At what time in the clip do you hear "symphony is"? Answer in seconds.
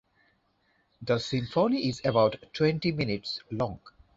1.19-2.01